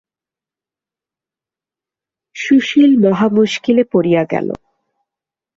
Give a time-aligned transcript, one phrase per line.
[2.35, 4.47] সুশীল মহা মুশকিলে পড়িয়া গেল।